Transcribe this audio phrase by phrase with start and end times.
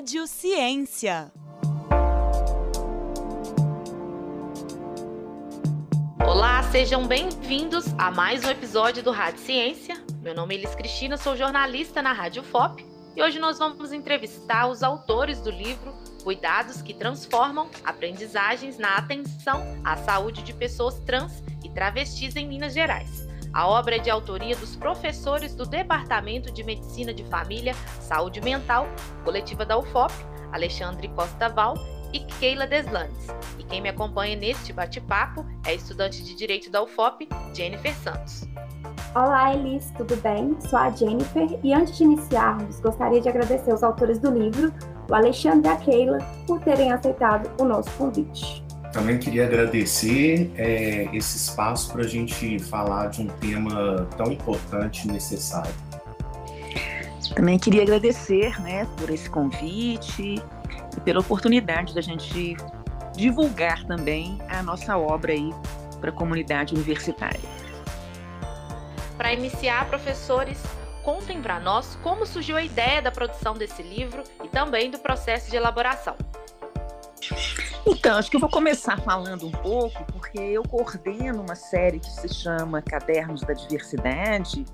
[0.00, 1.30] Rádio Ciência.
[6.26, 10.02] Olá, sejam bem-vindos a mais um episódio do Rádio Ciência.
[10.22, 12.82] Meu nome é Elis Cristina, sou jornalista na Rádio FOP
[13.14, 15.92] e hoje nós vamos entrevistar os autores do livro
[16.24, 22.72] Cuidados que Transformam Aprendizagens na Atenção à Saúde de Pessoas Trans e Travestis em Minas
[22.72, 23.29] Gerais.
[23.52, 28.86] A obra é de autoria dos professores do Departamento de Medicina de Família, Saúde Mental,
[29.24, 30.12] coletiva da UFOP,
[30.52, 31.74] Alexandre Costa Val
[32.12, 33.26] e Keila Deslandes.
[33.58, 38.48] E quem me acompanha neste bate-papo é a estudante de Direito da UFOP, Jennifer Santos.
[39.16, 40.56] Olá, Elis, tudo bem?
[40.60, 44.72] Sou a Jennifer e antes de iniciarmos, gostaria de agradecer os autores do livro,
[45.10, 48.69] o Alexandre e a Keila, por terem aceitado o nosso convite.
[48.92, 55.06] Também queria agradecer é, esse espaço para a gente falar de um tema tão importante
[55.06, 55.72] e necessário.
[57.34, 60.42] Também queria agradecer né, por esse convite
[60.96, 62.56] e pela oportunidade da gente
[63.14, 65.50] divulgar também a nossa obra aí
[66.00, 67.40] para a comunidade universitária.
[69.16, 70.60] Para iniciar, professores,
[71.04, 75.50] contem para nós como surgiu a ideia da produção desse livro e também do processo
[75.50, 76.16] de elaboração.
[77.86, 82.10] Então, acho que eu vou começar falando um pouco, porque eu coordeno uma série que
[82.10, 84.64] se chama Cadernos da Diversidade,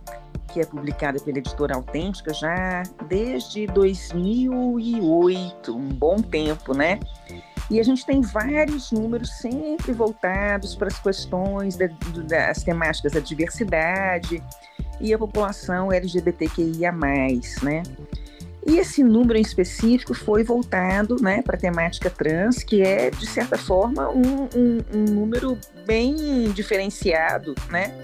[0.52, 7.00] que é publicada pela editora Autêntica já desde 2008, um bom tempo, né?
[7.68, 11.88] E a gente tem vários números sempre voltados para as questões da,
[12.28, 14.42] das temáticas da diversidade
[15.00, 16.92] e a população LGBTQIA,
[17.62, 17.82] né?
[18.66, 23.26] E esse número em específico foi voltado né, para a temática trans, que é, de
[23.26, 27.94] certa forma, um, um, um número bem diferenciado né,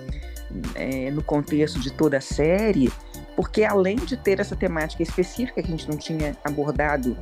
[0.76, 2.92] é, no contexto de toda a série,
[3.34, 7.16] porque além de ter essa temática específica que a gente não tinha abordado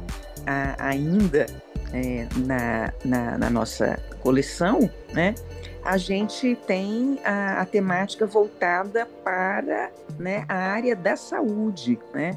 [0.46, 1.46] a, ainda
[1.94, 5.34] é, na, na, na, nossa coleção, né,
[5.82, 12.36] a gente tem a, a temática voltada para né, a área da saúde, né?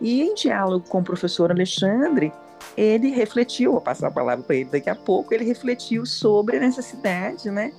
[0.00, 2.32] E em diálogo com o professor Alexandre,
[2.76, 6.60] ele refletiu, vou passar a palavra para ele daqui a pouco, ele refletiu sobre a
[6.60, 7.72] necessidade, né,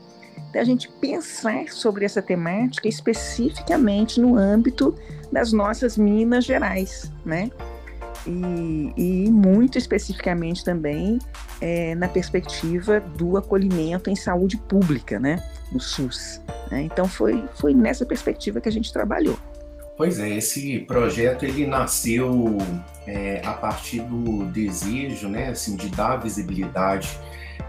[0.51, 4.95] da gente pensar sobre essa temática especificamente no âmbito
[5.31, 7.51] das nossas Minas Gerais, né?
[8.25, 11.19] E, e muito especificamente também
[11.61, 15.41] é, na perspectiva do acolhimento em saúde pública, né?
[15.71, 16.41] No SUS.
[16.71, 16.81] Né?
[16.81, 19.37] Então foi, foi nessa perspectiva que a gente trabalhou.
[19.97, 22.55] Pois é, esse projeto ele nasceu
[23.07, 27.09] é, a partir do desejo, né, assim, de dar visibilidade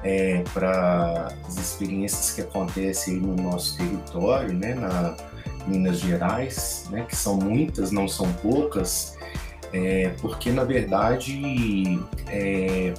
[0.04, 5.16] é, para as experiências que acontecem no nosso território, né, na
[5.66, 9.16] Minas Gerais, né, que são muitas, não são poucas,
[9.72, 12.92] é, porque na verdade é,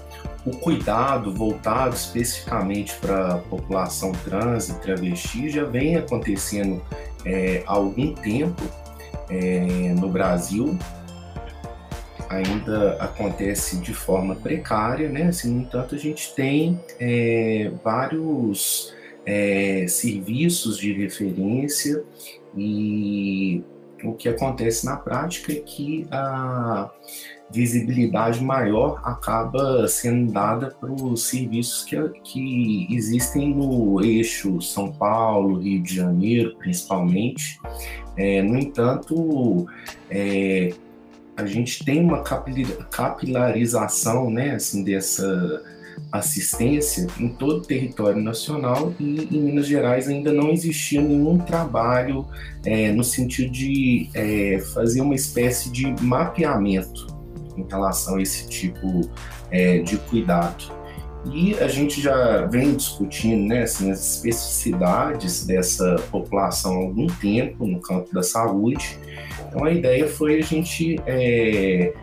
[0.44, 6.82] o cuidado voltado especificamente para a população trans e travesti já vem acontecendo
[7.26, 8.64] é, há algum tempo
[9.30, 10.78] é, no Brasil
[12.30, 15.24] ainda acontece de forma precária, né?
[15.24, 18.94] Assim, no entanto, a gente tem é, vários
[19.26, 22.04] é, serviços de referência
[22.56, 23.64] e
[24.04, 26.92] o que acontece na prática é que a
[27.52, 35.60] visibilidade maior acaba sendo dada para os serviços que, que existem no eixo São Paulo,
[35.60, 37.60] Rio de Janeiro, principalmente.
[38.16, 39.68] É, no entanto,
[40.10, 40.74] é,
[41.36, 45.64] a gente tem uma capilarização né, assim, dessa
[46.12, 52.26] assistência em todo o território nacional e em Minas Gerais ainda não existia nenhum trabalho
[52.66, 57.19] é, no sentido de é, fazer uma espécie de mapeamento
[57.60, 59.02] em relação a esse tipo
[59.52, 60.80] é, de cuidado.
[61.26, 67.68] E a gente já vem discutindo né, assim, as especificidades dessa população há algum tempo
[67.68, 68.98] no campo da saúde.
[69.48, 71.94] Então a ideia foi a gente é,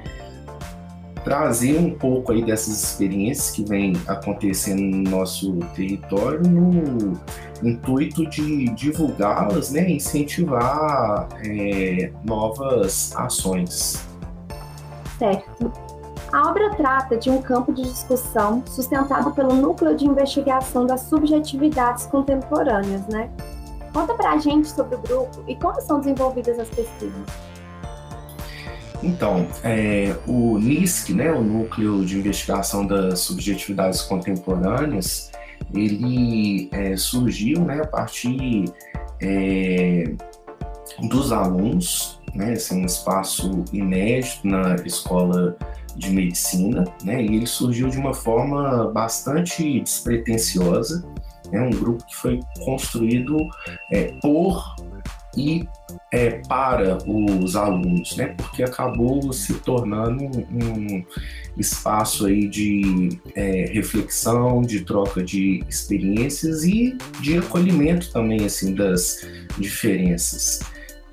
[1.24, 7.18] trazer um pouco aí dessas experiências que vem acontecendo no nosso território no
[7.62, 14.06] intuito de divulgá-las, né, incentivar é, novas ações.
[15.18, 15.72] Certo.
[16.32, 22.06] A obra trata de um campo de discussão sustentado pelo Núcleo de Investigação das Subjetividades
[22.06, 23.30] Contemporâneas, né?
[23.92, 27.24] Conta pra gente sobre o grupo e como são desenvolvidas as pesquisas.
[29.02, 35.30] Então, é, o NISC, né, o Núcleo de Investigação das Subjetividades Contemporâneas,
[35.72, 38.64] ele é, surgiu né, a partir
[39.20, 40.12] é,
[41.08, 45.56] dos alunos, né, esse é um espaço inédito na escola
[45.96, 47.22] de medicina, né?
[47.22, 51.04] E ele surgiu de uma forma bastante despretensiosa,
[51.50, 51.60] né?
[51.60, 53.38] Um grupo que foi construído
[53.90, 54.76] é, por
[55.36, 55.68] e
[56.12, 58.34] é, para os alunos, né?
[58.36, 61.04] Porque acabou se tornando um,
[61.56, 69.26] espaço aí de é, reflexão, de troca de experiências e de acolhimento também assim das
[69.58, 70.60] diferenças.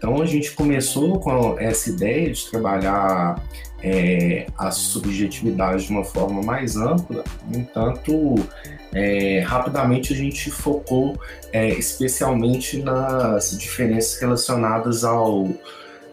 [0.03, 3.41] Então a gente começou com essa ideia de trabalhar
[3.81, 8.35] é, a subjetividade de uma forma mais ampla, no entanto,
[8.93, 11.17] é, rapidamente a gente focou
[11.53, 15.47] é, especialmente nas diferenças relacionadas ao,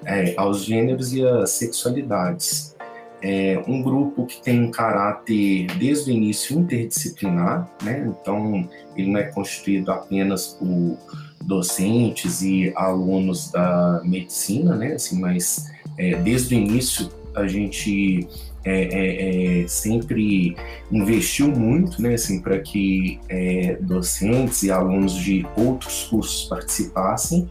[0.05, 2.77] é, aos gêneros e às sexualidades.
[3.21, 8.09] É um grupo que tem um caráter desde o início interdisciplinar, né?
[8.09, 10.97] então ele não é constituído apenas por
[11.43, 14.93] docentes e alunos da medicina, né?
[14.93, 18.29] assim, mas é, desde o início a gente
[18.65, 20.55] é, é, é, sempre
[20.93, 27.49] investiu muito, né, assim, para que é, docentes e alunos de outros cursos participassem.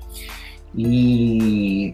[0.76, 1.94] E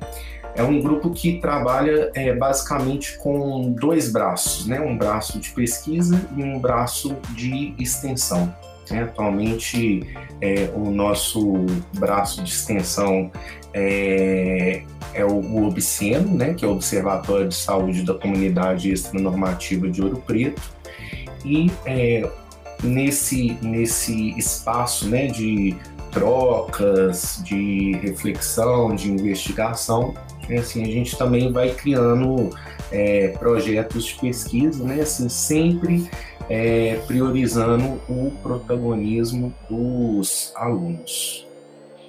[0.54, 6.22] é um grupo que trabalha é, basicamente com dois braços, né, um braço de pesquisa
[6.36, 8.54] e um braço de extensão.
[8.92, 9.04] Né?
[9.04, 10.08] Atualmente,
[10.42, 11.66] é, o nosso
[11.98, 13.32] braço de extensão
[13.74, 14.84] é,
[15.14, 16.54] é o, o OBSENO, né?
[16.54, 20.62] que é o Observatório de Saúde da Comunidade Extranormativa de Ouro Preto,
[21.44, 22.28] e é,
[22.84, 25.76] nesse, nesse espaço né, de
[26.12, 30.14] trocas, de reflexão, de investigação,
[30.58, 32.50] assim, a gente também vai criando
[32.92, 36.10] é, projetos de pesquisa, né, assim, sempre
[36.50, 41.46] é, priorizando o protagonismo dos alunos.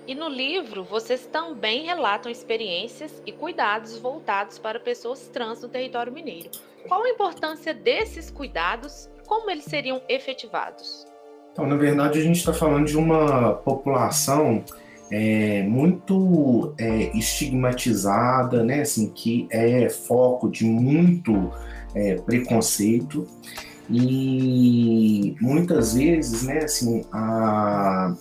[0.06, 6.12] E no livro, vocês também relatam experiências e cuidados voltados para pessoas trans no território
[6.12, 6.50] mineiro.
[6.86, 9.08] Qual a importância desses cuidados?
[9.26, 11.04] Como eles seriam efetivados?
[11.52, 14.62] Então, na verdade, a gente está falando de uma população
[15.10, 18.82] é, muito é, estigmatizada, né?
[18.82, 21.50] Assim, que é foco de muito
[21.94, 23.26] é, preconceito
[23.88, 28.14] e muitas vezes, né, assim, a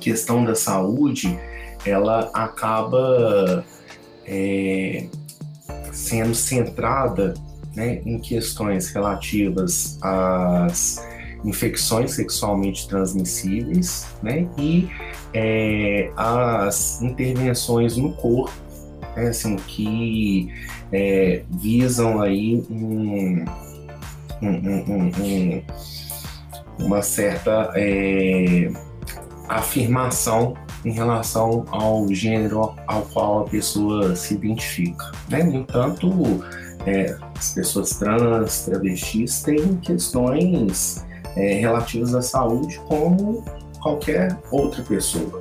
[0.00, 1.38] questão da saúde,
[1.84, 3.64] ela acaba
[4.26, 5.06] é,
[5.92, 7.34] sendo centrada
[7.74, 11.06] né, em questões relativas às
[11.44, 14.88] infecções sexualmente transmissíveis né, e
[15.32, 18.52] é, as intervenções no corpo,
[19.16, 20.52] né, assim, que
[20.92, 23.44] é, visam aí um
[24.42, 25.62] um, um, um,
[26.78, 28.70] uma certa é,
[29.48, 30.54] afirmação
[30.84, 35.10] em relação ao gênero ao qual a pessoa se identifica.
[35.28, 35.42] Né?
[35.42, 36.10] No entanto,
[36.86, 41.04] é, as pessoas trans, travestis têm questões
[41.38, 43.44] é, relativas à saúde como
[43.80, 45.38] qualquer outra pessoa.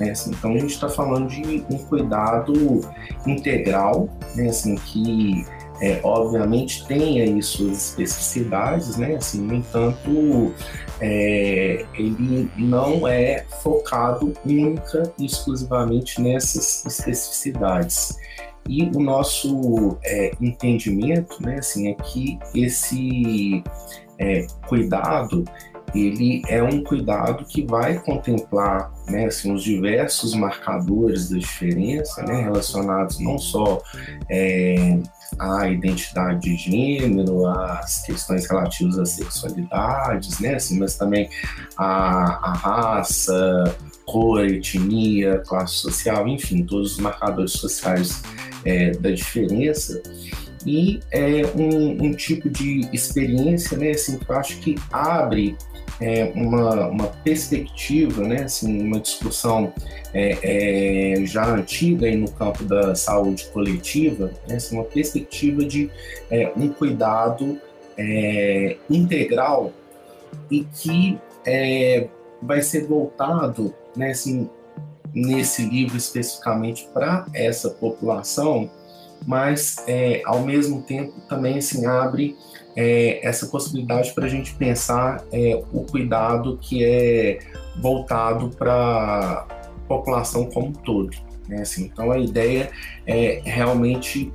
[0.00, 0.10] Né?
[0.10, 2.80] Assim, então a gente está falando de um cuidado
[3.26, 4.48] integral, né?
[4.48, 5.46] assim, que
[5.80, 9.16] é, obviamente tem aí suas especificidades, né?
[9.16, 10.54] Assim, no entanto,
[11.00, 18.16] é, ele não é focado única e exclusivamente nessas especificidades.
[18.68, 23.62] E o nosso é, entendimento, né, assim, é que esse
[24.18, 25.44] é, cuidado
[25.94, 32.42] ele é um cuidado que vai contemplar né, assim, os diversos marcadores da diferença, né,
[32.42, 33.80] relacionados não só
[34.30, 34.98] é,
[35.38, 41.28] à identidade de gênero, às questões relativas às sexualidades, né, assim, mas também
[41.76, 48.22] à, raça, cor, etnia, classe social, enfim, todos os marcadores sociais
[48.64, 50.02] é, da diferença
[50.66, 55.56] e é um, um, tipo de experiência, né, assim, que eu acho que abre
[56.00, 59.72] é, uma, uma perspectiva, né, assim, uma discussão
[60.12, 65.88] é, é, já antiga aí no campo da saúde coletiva, né, assim, uma perspectiva de
[66.28, 67.60] é, um cuidado
[67.96, 69.72] é, integral
[70.50, 72.08] e que é,
[72.42, 74.50] vai ser voltado, né, assim,
[75.14, 78.68] nesse livro especificamente para essa população,
[79.26, 79.84] mas
[80.24, 82.36] ao mesmo tempo também assim abre
[82.76, 87.38] é, essa possibilidade para a gente pensar é, o cuidado que é
[87.80, 91.16] voltado para a população como um todo.
[91.48, 91.62] Né?
[91.62, 92.70] Assim, então a ideia
[93.06, 94.30] é realmente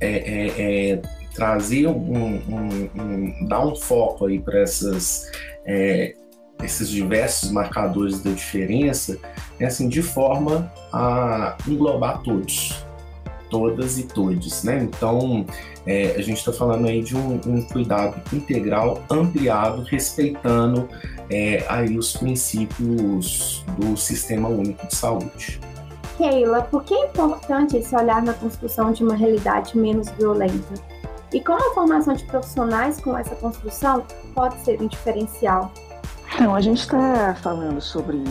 [0.00, 1.02] é, é, é
[1.34, 5.30] trazer um, um, um, dar um foco aí para essas
[5.66, 6.14] é,
[6.64, 9.18] esses diversos marcadores da diferença,
[9.60, 9.66] né?
[9.66, 12.85] assim, de forma a englobar todos.
[13.50, 14.82] Todas e todos, né?
[14.82, 15.44] Então,
[15.86, 20.88] é, a gente está falando aí de um, um, cuidado integral, ampliado, respeitando
[21.30, 25.60] é, aí os princípios do Sistema Único de Saúde.
[26.16, 30.74] Keila, por que é importante esse olhar na construção de uma realidade menos violenta?
[31.32, 35.72] E como a formação de profissionais com essa construção pode ser um diferencial?
[36.34, 38.22] Então, a gente está falando sobre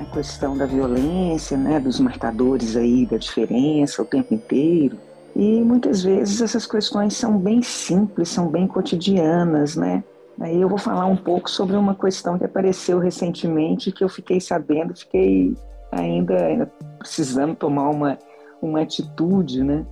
[0.00, 4.96] a questão da violência, né, dos marcadores aí da diferença o tempo inteiro.
[5.36, 10.02] E muitas vezes essas questões são bem simples, são bem cotidianas, né?
[10.40, 14.40] Aí eu vou falar um pouco sobre uma questão que apareceu recentemente que eu fiquei
[14.40, 15.54] sabendo, fiquei
[15.92, 18.18] ainda, ainda precisando tomar uma,
[18.60, 19.84] uma atitude, né?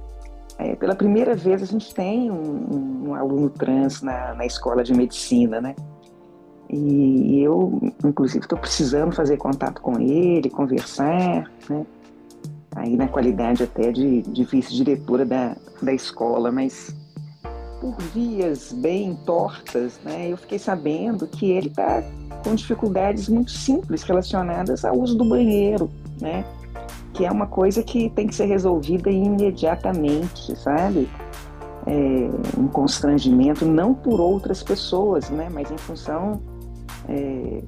[0.59, 4.93] É, pela primeira vez a gente tem um, um aluno trans na, na escola de
[4.93, 5.77] medicina, né?
[6.71, 11.87] E eu, inclusive, estou precisando fazer contato com ele, conversar, né?
[12.77, 16.95] Aí na qualidade até de, de vice-diretora da, da escola, mas
[17.81, 20.31] por vias bem tortas, né?
[20.31, 22.03] Eu fiquei sabendo que ele está
[22.45, 26.45] com dificuldades muito simples relacionadas ao uso do banheiro, né?
[27.15, 31.09] Que é uma coisa que tem que ser resolvida imediatamente, sabe?
[31.87, 35.49] É, um constrangimento não por outras pessoas, né?
[35.51, 36.41] Mas em função
[37.09, 37.63] é,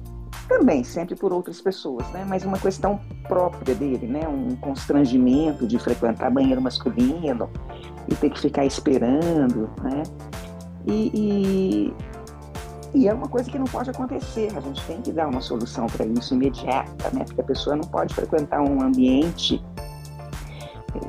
[0.47, 2.25] também sempre por outras pessoas, né?
[2.27, 4.27] Mas uma questão própria dele, né?
[4.27, 7.49] Um constrangimento de frequentar banheiro masculino
[8.07, 10.03] e ter que ficar esperando, né?
[10.85, 11.93] E, e,
[12.93, 14.51] e, é uma coisa que não pode acontecer.
[14.55, 17.23] A gente tem que dar uma solução para isso imediata, né?
[17.23, 19.63] Porque a pessoa não pode frequentar um ambiente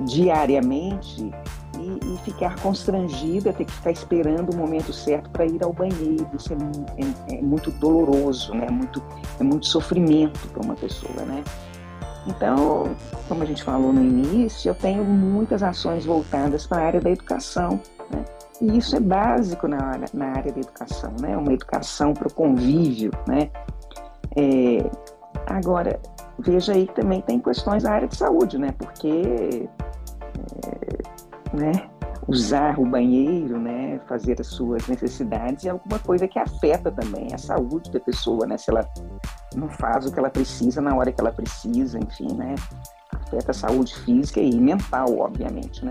[0.06, 1.30] diariamente
[1.82, 6.26] e, e, ficar constrangida, ter que ficar esperando o momento certo para ir ao banheiro.
[6.34, 6.56] Isso é,
[7.02, 8.68] é, é, muito doloroso, né?
[8.70, 9.02] muito,
[9.40, 11.24] é muito sofrimento para uma pessoa.
[11.24, 11.42] Né?
[12.26, 12.94] Então,
[13.28, 17.10] como a gente falou no início, eu tenho muitas ações voltadas para a área da
[17.10, 17.80] educação.
[18.10, 18.24] Né?
[18.60, 21.36] E isso é básico na área, na área da educação, né?
[21.36, 23.10] uma educação para o convívio.
[23.26, 23.50] Né?
[24.36, 24.88] É,
[25.46, 25.98] agora,
[26.38, 28.72] veja aí que também tem questões da área de saúde, né?
[28.78, 29.68] porque
[30.64, 30.81] é,
[31.52, 31.72] né?
[32.28, 34.00] Usar o banheiro, né?
[34.08, 38.56] Fazer as suas necessidades é alguma coisa que afeta também a saúde da pessoa, né?
[38.56, 38.88] Se ela
[39.54, 42.54] não faz o que ela precisa na hora que ela precisa, enfim, né?
[43.12, 45.90] Afeta a saúde física e mental, obviamente, né?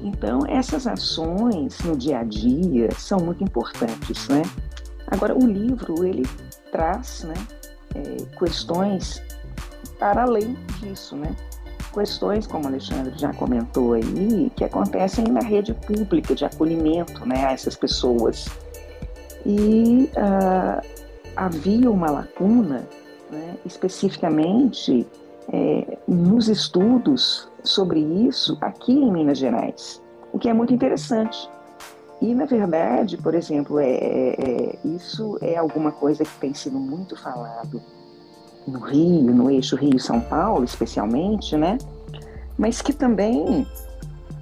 [0.00, 4.42] Então, essas ações no dia a dia são muito importantes, né?
[5.08, 6.24] Agora, o livro, ele
[6.70, 7.34] traz, né,
[7.94, 9.22] é, questões
[9.98, 11.34] para além disso, né?
[11.98, 17.46] Questões, como o Alexandre já comentou aí, que acontecem na rede pública de acolhimento né,
[17.46, 18.46] a essas pessoas.
[19.44, 20.86] E uh,
[21.36, 22.86] havia uma lacuna,
[23.30, 25.06] né, especificamente
[25.52, 30.02] é, nos estudos sobre isso aqui em Minas Gerais,
[30.32, 31.48] o que é muito interessante.
[32.20, 36.78] E, na verdade, por exemplo, é, é, é isso é alguma coisa que tem sido
[36.78, 37.80] muito falado
[38.66, 41.78] no Rio, no eixo Rio-São Paulo, especialmente, né?
[42.56, 43.66] Mas que também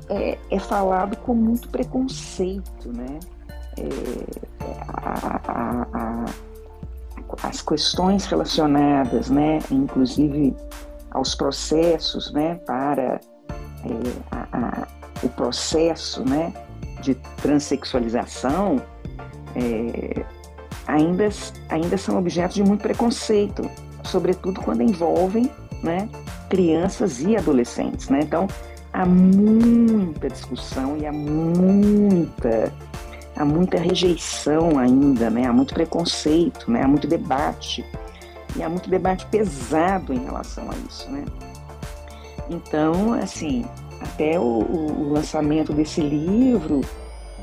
[0.08, 3.18] é, é falado com muito preconceito, né?
[3.78, 4.56] É,
[4.88, 6.25] a, a, a,
[7.42, 10.54] as questões relacionadas, né, inclusive
[11.11, 13.20] aos processos, né, para
[13.85, 16.52] é, o processo, né,
[17.02, 18.80] de transexualização,
[19.54, 20.25] é,
[20.87, 21.28] ainda,
[21.68, 23.68] ainda são objetos de muito preconceito
[24.06, 25.50] sobretudo quando envolvem
[25.82, 26.08] né,
[26.48, 28.08] crianças e adolescentes.
[28.08, 28.20] Né?
[28.22, 28.46] Então,
[28.92, 32.72] há muita discussão e há muita,
[33.36, 35.46] há muita rejeição ainda, né?
[35.46, 36.82] há muito preconceito, né?
[36.82, 37.84] há muito debate,
[38.56, 41.10] e há muito debate pesado em relação a isso.
[41.10, 41.25] Né?
[42.48, 43.66] Então, assim,
[44.00, 46.80] até o, o lançamento desse livro,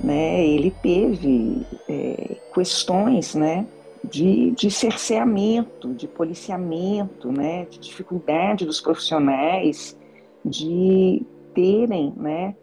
[0.03, 3.65] né, ele teve é, questões, né,
[4.13, 9.98] de, de cerceamento, de policiamento, né, de dificuldade dos profissionais
[10.46, 12.55] de terem né,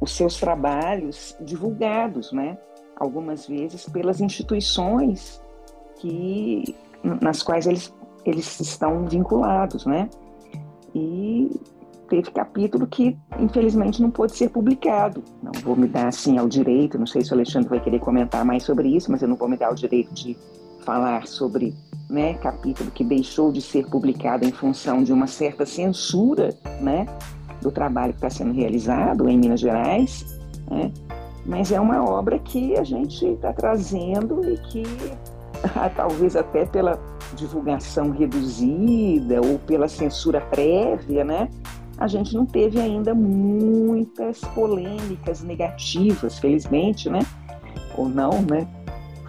[0.00, 2.56] os seus trabalhos divulgados, né,
[2.96, 5.42] algumas vezes pelas instituições
[5.96, 6.74] que,
[7.20, 7.94] nas quais eles,
[8.24, 10.08] eles estão vinculados, né,
[10.94, 11.50] e
[12.10, 15.22] teve capítulo que, infelizmente, não pôde ser publicado.
[15.40, 18.44] Não vou me dar, assim, ao direito, não sei se o Alexandre vai querer comentar
[18.44, 20.36] mais sobre isso, mas eu não vou me dar o direito de
[20.84, 21.72] falar sobre
[22.08, 27.06] né, capítulo que deixou de ser publicado em função de uma certa censura né,
[27.62, 30.26] do trabalho que está sendo realizado em Minas Gerais,
[30.68, 30.90] né,
[31.46, 34.82] mas é uma obra que a gente está trazendo e que,
[35.94, 36.98] talvez até pela
[37.36, 41.48] divulgação reduzida ou pela censura prévia, né,
[42.00, 47.20] a gente não teve ainda muitas polêmicas negativas, felizmente, né?
[47.96, 48.66] Ou não, né?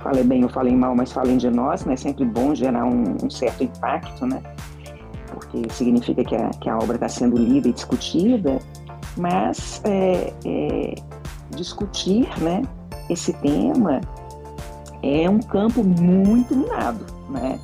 [0.01, 1.93] Falei bem ou falei mal, mas falem de nós, né?
[1.93, 4.41] É sempre bom gerar um, um certo impacto, né?
[5.27, 8.57] Porque significa que a, que a obra está sendo lida e discutida,
[9.17, 10.95] mas é, é,
[11.49, 12.61] discutir, né?
[13.09, 13.99] Esse tema
[15.03, 17.59] é um campo muito minado, né?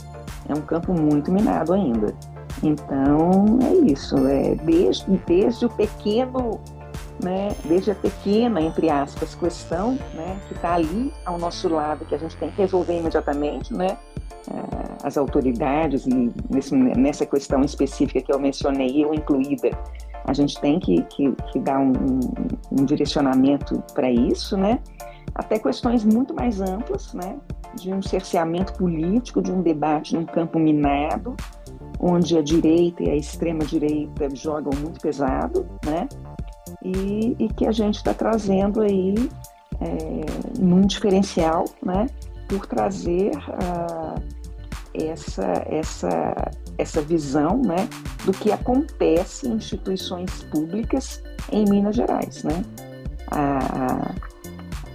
[0.50, 2.14] É um campo muito minado ainda.
[2.64, 6.60] Então é isso, é desde, desde o pequeno,
[7.24, 12.16] né, desde a pequena, entre aspas, questão né, que está ali ao nosso lado, que
[12.16, 13.98] a gente tem que resolver imediatamente, né,
[14.50, 19.70] eh, as autoridades, e nesse, nessa questão específica que eu mencionei, eu incluída,
[20.26, 21.94] a gente tem que, que, que dar um,
[22.72, 24.80] um direcionamento para isso, né,
[25.36, 27.38] até questões muito mais amplas, né,
[27.76, 31.36] de um cerceamento político, de um debate num campo minado,
[32.00, 36.08] onde a direita e a extrema-direita jogam muito pesado, né?
[36.84, 39.16] E, e que a gente está trazendo aí
[39.82, 42.08] é, num diferencial, né?
[42.48, 44.22] Por trazer uh,
[44.94, 47.88] essa, essa, essa visão, né?
[48.26, 52.64] Do que acontece em instituições públicas em Minas Gerais, né?
[53.32, 54.14] A,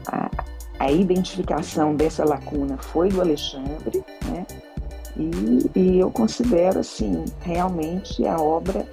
[0.09, 0.31] a,
[0.79, 4.47] a identificação dessa lacuna foi do Alexandre, né?
[5.17, 8.87] E, e eu considero, assim, realmente a obra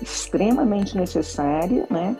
[0.00, 2.16] extremamente necessária, né?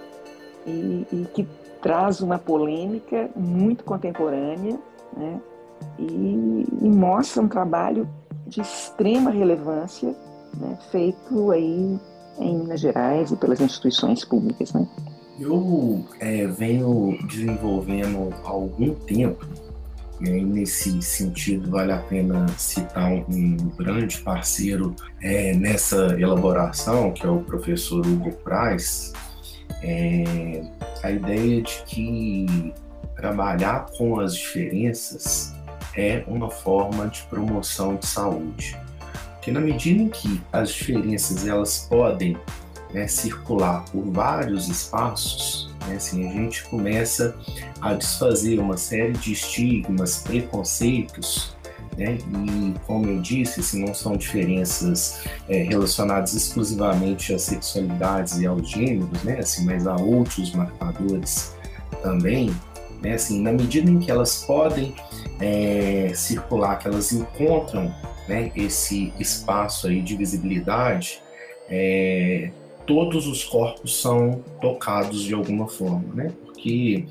[0.67, 1.47] E, e, que
[1.81, 4.79] traz uma polêmica muito contemporânea,
[5.17, 5.41] né?
[5.99, 8.09] E, e mostra um trabalho
[8.47, 10.15] de extrema relevância,
[10.57, 10.77] né?
[10.91, 11.99] feito aí
[12.39, 14.87] em Minas Gerais e pelas instituições públicas, né?
[15.39, 19.47] Eu é, venho desenvolvendo há algum tempo
[20.21, 27.25] e aí, nesse sentido, vale a pena citar um, grande parceiro é, nessa elaboração, que
[27.25, 29.13] é o professor Hugo Price.
[29.83, 30.63] É,
[31.05, 32.75] a ideia de que
[33.15, 35.55] trabalhar com as diferenças
[35.97, 38.77] é uma forma de promoção de saúde.
[39.35, 42.37] Porque na medida em que as diferenças elas podem
[42.93, 45.97] né, circular por vários espaços, né?
[45.97, 47.35] Assim, a gente começa
[47.81, 51.57] a desfazer uma série de estigmas, preconceitos,
[51.97, 52.19] né?
[52.47, 58.71] E como eu disse, se não são diferenças é, relacionadas exclusivamente às sexualidades e aos
[58.71, 59.39] gêneros, né?
[59.39, 61.55] Assim, mas a outros marcadores
[62.03, 62.55] também,
[63.03, 63.15] né?
[63.15, 64.95] Assim, na medida em que elas podem
[65.41, 67.95] é, circular, que elas encontram
[68.29, 71.23] né, esse espaço aí de visibilidade,
[71.69, 72.51] é,
[72.89, 76.33] todos os corpos são tocados de alguma forma, né?
[76.47, 77.05] Porque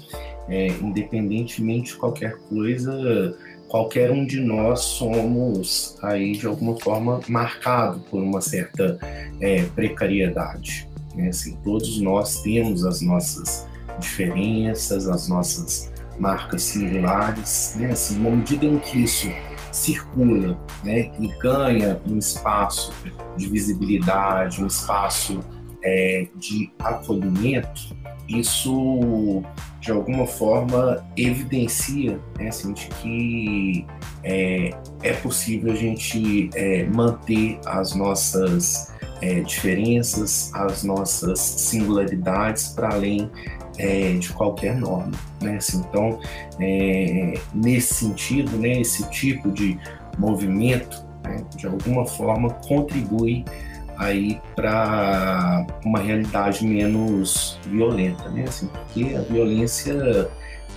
[0.49, 3.37] é, independentemente de qualquer coisa,
[3.69, 8.97] qualquer um de nós somos aí de alguma forma marcado por uma certa
[9.39, 10.89] é, precariedade.
[11.15, 11.29] Né?
[11.29, 13.67] Assim, todos nós temos as nossas
[13.99, 17.91] diferenças, as nossas marcas singulares, né?
[17.91, 19.27] Assim, na medida em que isso
[19.71, 22.91] circula, né, e ganha um espaço
[23.35, 25.39] de visibilidade, um espaço
[25.83, 27.95] é, de acolhimento,
[28.27, 29.43] isso
[29.79, 33.85] de alguma forma evidencia né, assim, de que
[34.23, 42.93] é, é possível a gente é, manter as nossas é, diferenças, as nossas singularidades para
[42.93, 43.31] além
[43.77, 45.11] é, de qualquer norma.
[45.41, 45.57] Né?
[45.57, 46.19] Assim, então,
[46.59, 49.79] é, nesse sentido, né, esse tipo de
[50.17, 53.45] movimento, né, de alguma forma, contribui
[53.97, 58.45] aí para uma realidade menos violenta, né?
[58.47, 60.29] Assim, porque a violência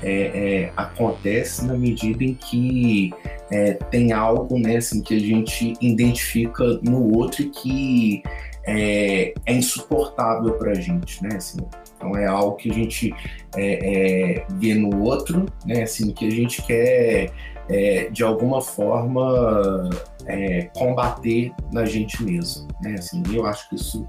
[0.02, 3.12] é, é, acontece na medida em que
[3.50, 8.22] é, tem algo, né, assim, que a gente identifica no outro e que
[8.64, 11.36] é, é insuportável para a gente, né?
[11.36, 11.58] Assim,
[11.96, 13.14] então é algo que a gente
[13.56, 15.82] é, é, vê no outro, né?
[15.82, 17.30] Assim, que a gente quer
[17.70, 19.88] é, de alguma forma
[20.26, 22.66] é, combater na gente mesmo.
[22.82, 22.94] Né?
[22.94, 24.04] Assim, eu acho que isso,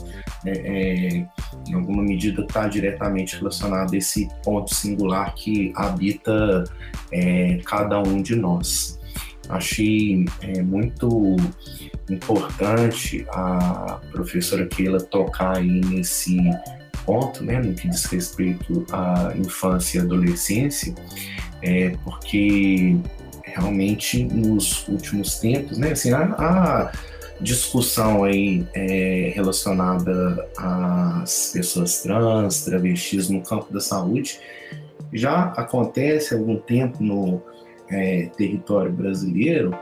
[0.45, 1.27] é, é
[1.67, 6.63] em alguma medida, está diretamente relacionado a esse ponto singular que habita
[7.11, 8.99] é, cada um de nós.
[9.47, 11.35] Achei é, muito
[12.09, 16.37] importante a professora Keila tocar aí nesse
[17.05, 20.93] ponto, né, no que diz respeito à infância e adolescência,
[21.61, 22.97] é, porque
[23.53, 25.91] realmente nos últimos tempos, né?
[25.91, 26.91] Assim, a, a
[27.39, 34.39] discussão aí é, relacionada às pessoas trans, travestis no campo da saúde
[35.13, 37.41] já acontece há algum tempo no
[37.89, 39.77] é, território brasileiro,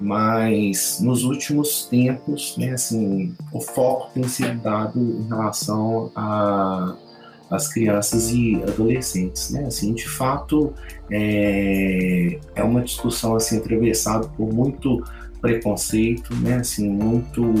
[0.00, 6.94] mas nos últimos tempos, né, assim, o foco tem sido dado em relação a
[7.52, 9.66] as crianças e adolescentes, né?
[9.66, 10.72] Assim, de fato,
[11.10, 15.04] é, é uma discussão assim atravessada por muito
[15.40, 16.56] preconceito, né?
[16.56, 17.52] Assim, muito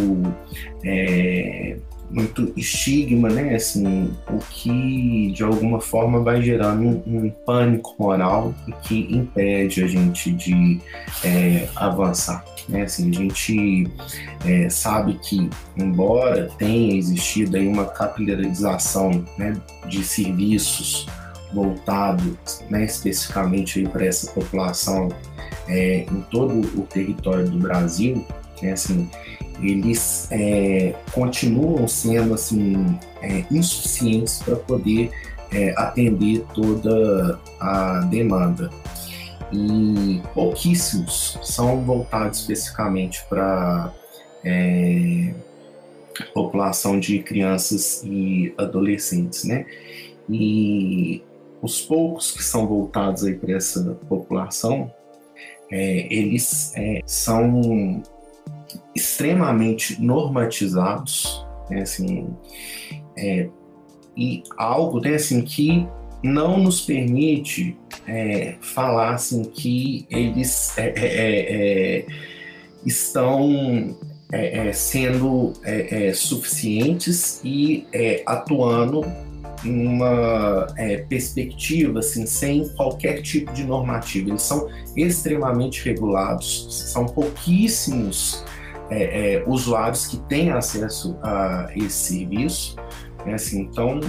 [0.82, 1.76] é,
[2.10, 3.54] muito estigma, né?
[3.54, 9.86] Assim, o que de alguma forma vai gerando um, um pânico moral que impede a
[9.86, 10.80] gente de
[11.22, 12.44] é, avançar.
[12.68, 12.82] Né?
[12.82, 13.90] Assim, a gente
[14.44, 19.56] é, sabe que, embora tenha existido aí uma capilarização né,
[19.88, 21.06] de serviços
[21.52, 25.08] voltados né, especificamente para essa população
[25.68, 28.24] é, em todo o território do Brasil,
[28.62, 29.08] né, assim,
[29.60, 35.10] eles é, continuam sendo assim é, insuficientes para poder
[35.52, 38.70] é, atender toda a demanda
[39.52, 43.92] e pouquíssimos são voltados especificamente para
[44.44, 45.34] é,
[46.34, 49.66] população de crianças e adolescentes, né?
[50.28, 51.22] E
[51.60, 54.92] os poucos que são voltados aí para essa população,
[55.70, 58.02] é, eles é, são
[58.94, 62.28] extremamente normatizados, né, assim,
[63.16, 63.48] é,
[64.16, 65.86] e algo né, assim, que
[66.22, 72.06] não nos permite é, falar assim, que eles é, é, é, é
[72.84, 73.96] estão
[74.72, 75.52] sendo
[76.14, 77.86] suficientes e
[78.26, 79.04] atuando
[79.64, 84.30] uma é, perspectiva assim, sem qualquer tipo de normativa.
[84.30, 88.44] Eles são extremamente regulados, são pouquíssimos
[88.90, 92.76] é, é, usuários que têm acesso a esse serviço.
[93.24, 93.34] Né?
[93.34, 94.00] Assim, então,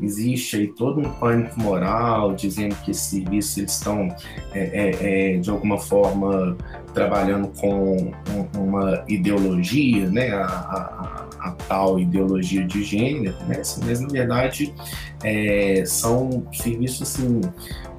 [0.00, 4.08] existe aí todo um pânico moral dizendo que esses serviços estão
[4.52, 6.56] é, de alguma forma
[6.92, 8.12] trabalhando com
[8.56, 10.32] uma ideologia, né?
[10.32, 13.58] A, a, a tal ideologia de gênero, né?
[13.60, 14.74] Assim, mas na verdade
[15.86, 17.40] são serviços assim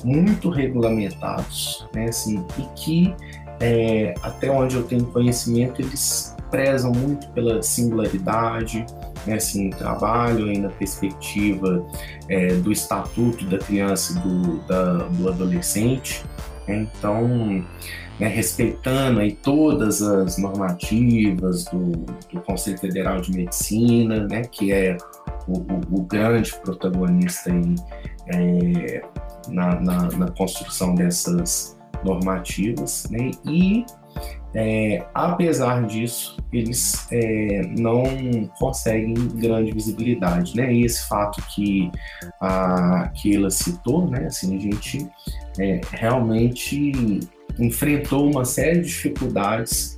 [0.03, 2.05] muito regulamentados, né?
[2.05, 3.15] Assim, e que
[3.59, 8.85] é, até onde eu tenho conhecimento, eles prezam muito pela singularidade,
[9.27, 11.85] né, assim, trabalho aí na perspectiva
[12.29, 16.23] é, do estatuto da criança e do, da, do adolescente.
[16.67, 17.27] Então,
[18.19, 21.91] né, respeitando aí todas as normativas do,
[22.31, 24.97] do Conselho Federal de Medicina, né, que é
[25.47, 27.75] o, o, o grande protagonista aí,
[28.27, 29.01] é,
[29.49, 33.31] na, na, na construção dessas normativas, né?
[33.45, 33.85] e
[34.55, 40.73] é, apesar disso, eles é, não conseguem grande visibilidade, né?
[40.73, 41.91] E esse fato que
[42.41, 44.25] a Keila citou, né?
[44.25, 45.07] Assim, a gente
[45.59, 47.19] é, realmente
[47.59, 49.97] enfrentou uma série de dificuldades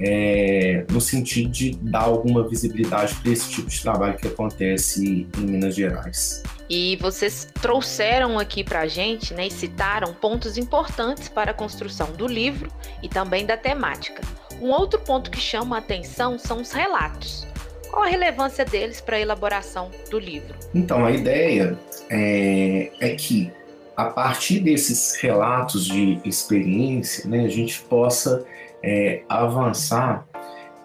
[0.00, 5.40] é, no sentido de dar alguma visibilidade para esse tipo de trabalho que acontece em
[5.40, 6.42] Minas Gerais.
[6.68, 12.12] E vocês trouxeram aqui para a gente né, e citaram pontos importantes para a construção
[12.12, 12.70] do livro
[13.02, 14.22] e também da temática.
[14.60, 17.46] Um outro ponto que chama a atenção são os relatos.
[17.90, 20.54] Qual a relevância deles para a elaboração do livro?
[20.74, 21.78] Então, a ideia
[22.10, 23.50] é, é que,
[23.96, 28.44] a partir desses relatos de experiência, né, a gente possa
[28.82, 30.26] é, avançar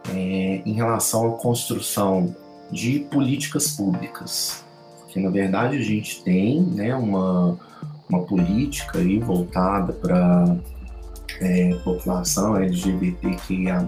[0.10, 2.34] é, em relação à construção
[2.72, 4.63] de políticas públicas
[5.14, 7.56] que na verdade a gente tem né, uma,
[8.10, 10.58] uma política aí voltada para
[11.40, 13.86] é, população LGBTQIA+,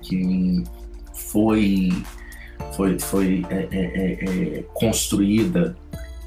[0.00, 0.62] que
[1.12, 1.90] foi,
[2.72, 5.76] foi, foi é, é, é, é construída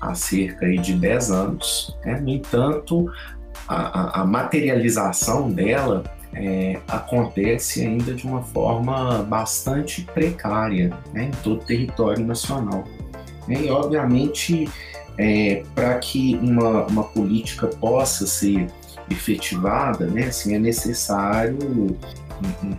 [0.01, 1.97] há cerca de 10 anos.
[2.03, 2.19] Né?
[2.19, 3.10] No entanto,
[3.69, 6.03] a, a materialização dela
[6.34, 12.84] é, acontece ainda de uma forma bastante precária né, em todo o território nacional.
[13.49, 13.63] Né?
[13.63, 14.69] E, obviamente,
[15.17, 18.67] é, para que uma, uma política possa ser
[19.09, 21.97] efetivada, né, assim, é necessário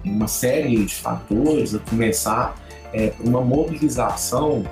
[0.05, 2.57] uma série de fatores, a começar
[2.95, 4.65] é, uma mobilização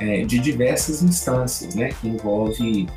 [0.00, 2.88] é, de diversas instâncias, né, que envolve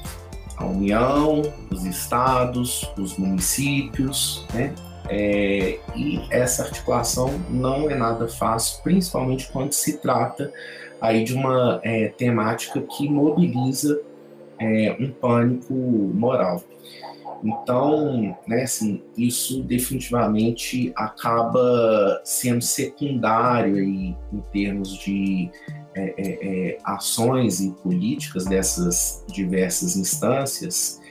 [0.55, 4.73] a União, os estados, os municípios, né,
[5.09, 10.53] é, e essa articulação não é nada fácil, principalmente quando se trata
[11.01, 13.99] aí de uma é, temática que mobiliza
[14.59, 16.63] é, um pânico moral.
[17.43, 25.49] Então, né, assim, isso definitivamente acaba sendo secundário aí, em termos de
[25.95, 31.01] é, é, é ações e políticas dessas diversas instâncias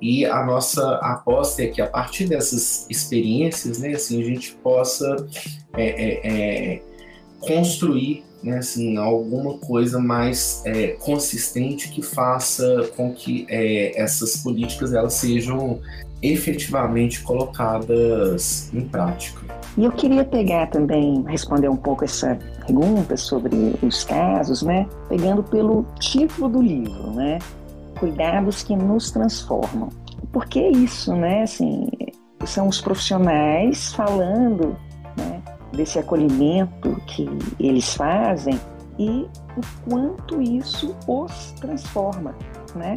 [0.00, 5.26] E a nossa aposta é que a partir dessas experiências, né, assim, a gente possa
[5.76, 6.80] é,
[7.40, 14.92] construir né, assim, alguma coisa mais é, consistente que faça com que é, essas políticas
[14.92, 15.80] elas sejam
[16.22, 19.40] efetivamente colocadas em prática.
[19.76, 24.86] E eu queria pegar também, responder um pouco essa pergunta sobre os casos, né?
[25.08, 27.38] Pegando pelo título do livro, né?
[27.98, 29.88] Cuidados que nos transformam.
[30.32, 31.42] Por que isso, né?
[31.42, 31.88] Assim,
[32.44, 34.76] são os profissionais falando
[35.16, 35.42] né,
[35.72, 37.28] desse acolhimento que
[37.58, 38.58] eles fazem
[38.98, 42.34] e o quanto isso os transforma,
[42.74, 42.94] né?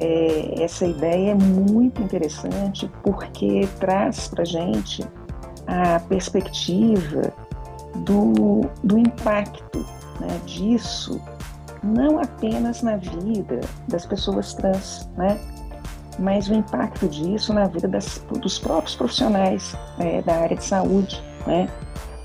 [0.00, 5.06] É, essa ideia é muito interessante porque traz para gente
[5.66, 7.32] a perspectiva
[8.04, 9.78] do, do impacto
[10.18, 11.20] né, disso,
[11.82, 15.38] não apenas na vida das pessoas trans, né,
[16.18, 21.22] mas o impacto disso na vida das, dos próprios profissionais é, da área de saúde,
[21.46, 21.68] né,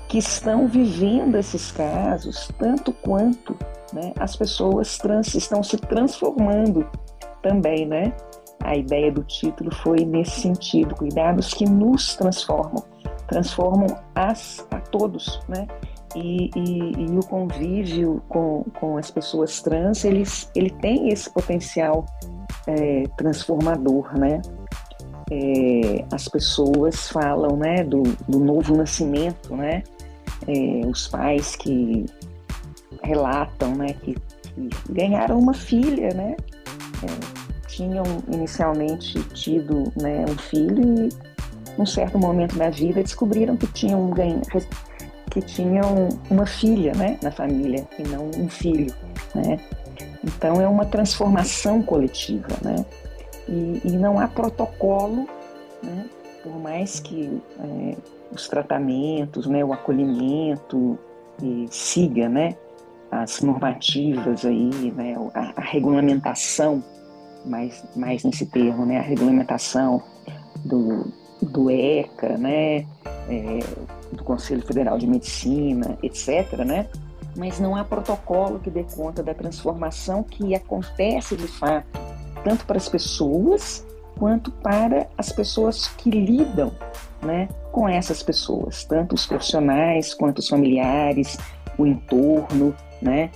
[0.08, 3.56] que estão vivendo esses casos tanto quanto
[3.92, 6.88] né, as pessoas trans estão se transformando
[7.42, 8.12] também, né?
[8.60, 12.82] A ideia do título foi nesse sentido, cuidados que nos transformam
[13.28, 15.66] transformam as, a todos, né?
[16.16, 22.06] E, e, e, o convívio com, com as pessoas trans, eles, ele tem esse potencial
[22.66, 24.40] é, transformador, né?
[25.30, 29.82] É, as pessoas falam, né, do, do novo nascimento, né?
[30.46, 32.06] É, os pais que
[33.02, 36.36] relatam, né, que, que ganharam uma filha, né?
[37.02, 41.28] É, tinham inicialmente tido né, um filho e
[41.78, 44.10] num certo momento da vida, descobriram que tinham,
[45.30, 48.92] que tinham uma filha né, na família e não um filho.
[49.32, 49.60] Né?
[50.24, 52.48] Então, é uma transformação coletiva.
[52.62, 52.84] Né?
[53.48, 55.26] E, e não há protocolo,
[55.82, 56.06] né?
[56.42, 57.96] por mais que é,
[58.32, 60.98] os tratamentos, né, o acolhimento
[61.70, 62.56] siga né,
[63.10, 66.82] as normativas aí, né, a, a regulamentação,
[67.44, 70.02] mais, mais nesse termo, né, a regulamentação
[70.64, 72.86] do, do ECA, né,
[73.28, 73.60] é,
[74.12, 76.88] do Conselho Federal de Medicina, etc., né,
[77.36, 81.86] mas não há protocolo que dê conta da transformação que acontece de fato,
[82.48, 83.84] tanto para as pessoas
[84.18, 86.72] quanto para as pessoas que lidam
[87.22, 91.36] né, com essas pessoas, tanto os profissionais quanto os familiares,
[91.76, 93.30] o entorno, né?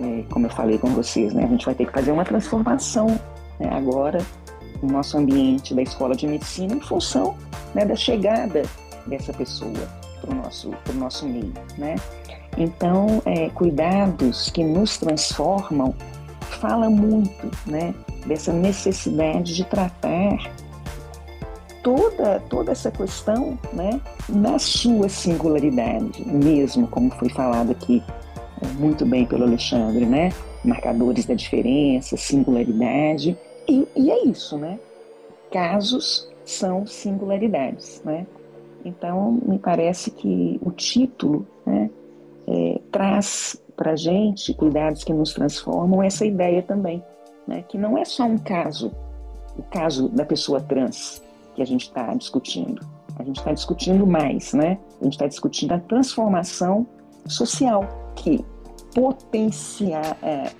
[0.00, 3.06] É, como eu falei com vocês, né, a gente vai ter que fazer uma transformação
[3.60, 4.24] né, agora
[4.80, 7.36] o nosso ambiente da escola de medicina em função
[7.74, 8.62] né, da chegada
[9.06, 9.88] dessa pessoa
[10.20, 11.52] para o nosso, nosso meio.
[11.76, 11.96] Né?
[12.56, 15.94] Então, é, cuidados que nos transformam
[16.40, 17.94] fala muito né,
[18.26, 20.38] dessa necessidade de tratar
[21.82, 28.02] toda, toda essa questão né, na sua singularidade, mesmo como foi falado aqui
[28.62, 30.30] é, muito bem pelo Alexandre, né?
[30.64, 33.36] Marcadores da diferença, singularidade
[33.68, 34.78] e, e é isso, né?
[35.50, 38.26] Casos são singularidades, né?
[38.84, 41.90] Então, me parece que o título né,
[42.48, 47.02] é, traz para gente, cuidados que nos transformam, essa ideia também,
[47.46, 48.92] né, que não é só um caso,
[49.56, 51.22] o caso da pessoa trans
[51.54, 52.84] que a gente está discutindo.
[53.18, 54.78] A gente está discutindo mais, né?
[55.00, 56.86] A gente está discutindo a transformação
[57.26, 58.44] social que
[58.94, 60.50] potencia, é,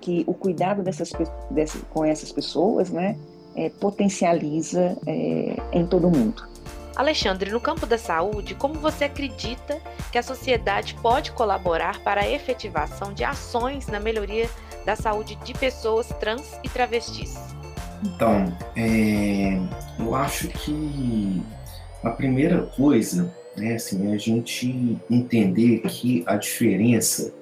[0.00, 1.12] que o cuidado dessas,
[1.50, 3.18] dessas, com essas pessoas né,
[3.54, 6.48] é, potencializa é, em todo mundo.
[6.96, 12.28] Alexandre, no campo da saúde, como você acredita que a sociedade pode colaborar para a
[12.28, 14.50] efetivação de ações na melhoria
[14.84, 17.36] da saúde de pessoas trans e travestis?
[18.02, 19.58] Então, é,
[19.98, 21.42] eu acho que
[22.02, 27.32] a primeira coisa né, assim, é a gente entender que a diferença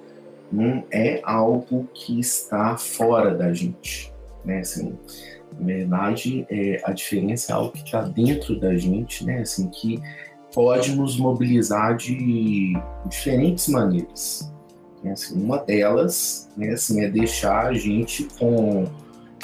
[0.50, 4.12] não é algo que está fora da gente,
[4.44, 4.60] né?
[4.60, 4.98] Assim,
[5.58, 9.40] na verdade, é, a diferença é algo que está dentro da gente, né?
[9.40, 10.00] Assim, que
[10.54, 12.72] pode nos mobilizar de
[13.06, 14.50] diferentes maneiras.
[15.02, 15.12] Né?
[15.12, 18.86] Assim, uma delas, né, assim, é deixar a gente com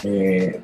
[0.05, 0.61] é,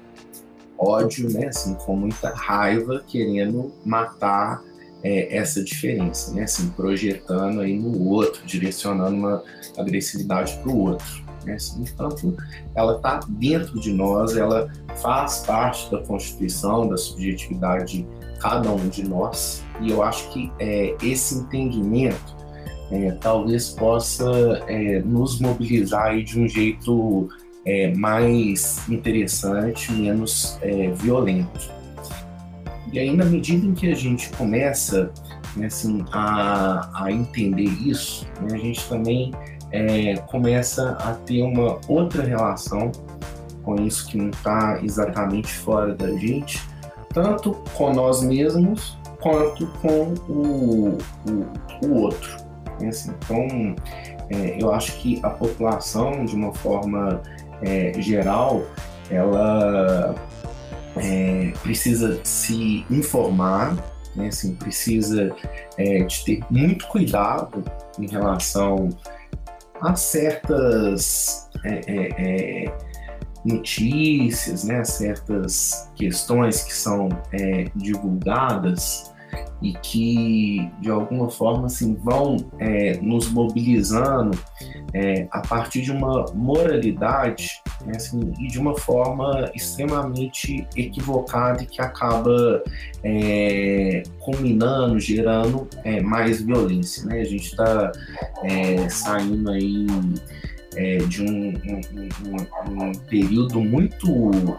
[0.79, 4.63] ódio, né, assim, com muita raiva, querendo matar
[5.03, 6.43] é, essa diferença, né?
[6.43, 9.43] Assim, projetando aí no outro, direcionando uma
[9.79, 11.25] agressividade para o outro.
[11.45, 11.55] Né?
[11.55, 12.37] Assim, enquanto
[12.75, 18.07] ela está dentro de nós, ela faz parte da constituição, da subjetividade de
[18.39, 22.40] cada um de nós, e eu acho que é, esse entendimento
[22.91, 24.31] é, talvez possa
[24.67, 27.29] é, nos mobilizar de um jeito
[27.65, 31.71] é, mais interessante, menos é, violento.
[32.93, 35.13] E aí, na medida em que a gente começa
[35.57, 39.33] né, assim, a, a entender isso, né, a gente também
[39.71, 42.91] é, começa a ter uma outra relação
[43.63, 46.61] com isso que não está exatamente fora da gente,
[47.13, 50.99] tanto com nós mesmos quanto com o,
[51.29, 52.50] o, o outro.
[52.89, 53.77] Assim, então,
[54.31, 57.23] é, eu acho que a população, de uma forma
[57.63, 58.65] é, geral,
[59.11, 60.15] ela
[60.97, 63.77] é, precisa se informar,
[64.15, 65.35] né, assim, precisa
[65.77, 67.65] é, de ter muito cuidado
[67.99, 68.89] em relação
[69.81, 72.75] a certas é, é,
[73.45, 77.09] notícias, né, certas questões que são
[77.75, 79.10] divulgadas
[79.63, 84.39] e que de alguma forma assim vão é, nos mobilizando
[84.95, 91.67] é, a partir de uma moralidade né, assim, e de uma forma extremamente equivocada e
[91.67, 92.63] que acaba
[93.05, 97.05] é, culminando, gerando é, mais violência.
[97.07, 97.21] Né?
[97.21, 97.93] A gente está
[98.45, 99.87] é, saindo aí
[100.77, 101.81] é, de um, um,
[102.69, 104.59] um, um período muito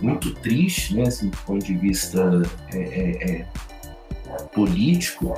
[0.00, 2.42] muito triste, né, assim, do ponto de vista
[2.72, 3.46] é, é, é
[4.52, 5.36] político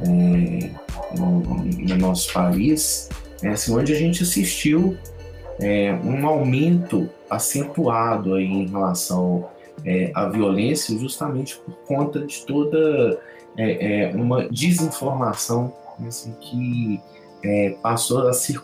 [0.00, 0.70] é,
[1.16, 3.08] no, no, nosso país,
[3.42, 4.96] é, assim, onde a gente assistiu
[5.60, 9.48] é, um aumento acentuado aí em relação
[9.84, 13.20] é, à violência, justamente por conta de toda
[13.56, 17.00] é, é, uma desinformação né, assim, que
[17.80, 18.60] passou a cir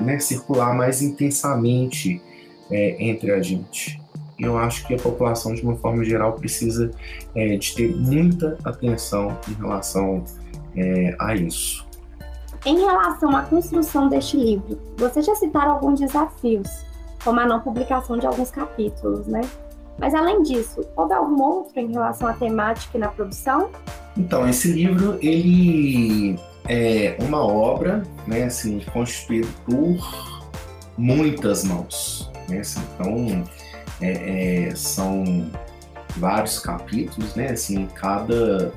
[0.00, 2.22] né, circular mais intensamente
[2.70, 4.00] entre a gente
[4.38, 6.90] eu acho que a população, de uma forma geral, precisa
[7.34, 10.24] é, de ter muita atenção em relação
[10.76, 11.86] é, a isso.
[12.66, 16.68] Em relação à construção deste livro, vocês já citaram alguns desafios,
[17.22, 19.42] como a não publicação de alguns capítulos, né?
[19.98, 23.70] Mas além disso, houve algum outro em relação à temática e na produção?
[24.16, 30.42] Então, esse livro, ele é uma obra, né, assim, constituída por
[30.96, 32.60] muitas mãos, né?
[32.60, 33.44] Assim, então,
[34.00, 35.50] é, é, são
[36.16, 37.50] vários capítulos, né?
[37.50, 38.72] Assim, cada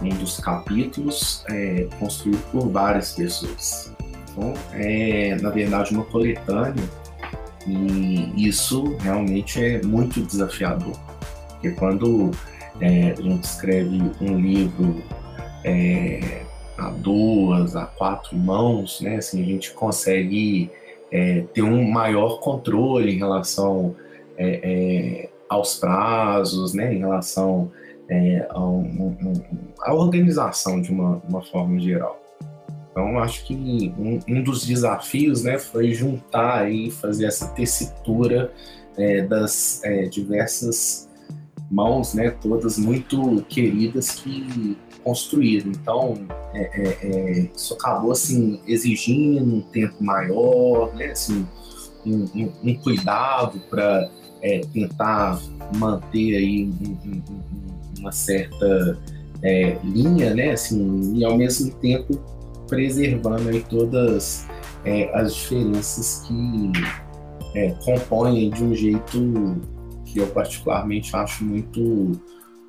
[0.00, 3.92] um dos capítulos é construído por várias pessoas.
[4.30, 6.84] Então, é na verdade uma coletânea
[7.66, 10.98] e isso realmente é muito desafiador,
[11.48, 12.30] porque quando
[12.80, 15.02] é, a gente escreve um livro
[15.64, 16.42] é,
[16.76, 19.16] a duas, a quatro mãos, né?
[19.16, 20.70] Assim, a gente consegue
[21.10, 23.94] é, ter um maior controle em relação
[24.42, 27.70] é, é, aos prazos, né, em relação
[28.08, 32.20] é, a um, um, organização de uma, uma forma geral.
[32.90, 38.52] Então, acho que um, um, dos desafios né, foi juntar e fazer essa tessitura
[38.98, 41.08] é, das é, diversas
[41.70, 45.70] mãos, né, todas muito queridas que construíram.
[45.70, 46.14] Então,
[46.52, 51.46] é, é, é isso acabou assim, exigindo um tempo maior, né, assim,
[52.04, 54.10] um, um cuidado para
[54.42, 55.40] é, tentar
[55.76, 56.70] manter aí
[57.98, 58.98] uma certa
[59.42, 62.20] é, linha, né, assim, e ao mesmo tempo
[62.68, 64.46] preservando aí todas
[64.84, 66.72] é, as diferenças que
[67.54, 69.60] é, compõem de um jeito
[70.04, 72.20] que eu particularmente acho muito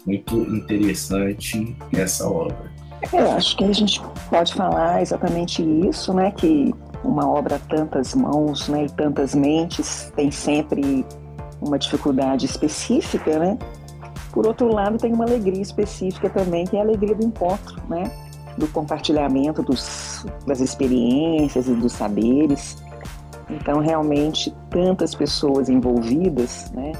[0.05, 2.71] muito interessante essa obra.
[3.11, 8.67] Eu acho que a gente pode falar exatamente isso, né, que uma obra tantas mãos,
[8.67, 11.05] né, e tantas mentes tem sempre
[11.65, 13.57] uma dificuldade específica, né?
[14.31, 18.11] Por outro lado, tem uma alegria específica também, que é a alegria do encontro, né?
[18.57, 22.83] Do compartilhamento dos, das experiências e dos saberes.
[23.49, 26.91] Então, realmente, tantas pessoas envolvidas, né?